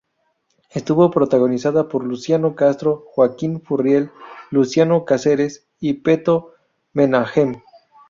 Estuvo 0.71 1.11
protagonizada 1.11 1.87
por 1.87 2.03
Luciano 2.03 2.55
Castro, 2.55 3.05
Joaquín 3.11 3.61
Furriel, 3.61 4.09
Luciano 4.49 5.05
Cáceres 5.05 5.67
y 5.79 5.93
Peto 5.93 6.55
Menahem. 6.93 7.61